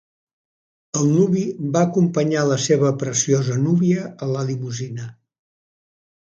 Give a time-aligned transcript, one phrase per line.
[1.01, 1.43] El nuvi
[1.75, 5.07] va acompanyar la seva preciosa núvia a la limusina.